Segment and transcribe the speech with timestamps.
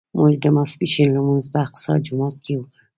[0.17, 2.73] موږ د ماسپښین لمونځ په اقصی جومات کې وکړ.